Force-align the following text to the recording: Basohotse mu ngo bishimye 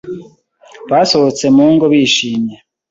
Basohotse 0.91 1.45
mu 1.55 1.65
ngo 1.73 1.85
bishimye 1.93 2.55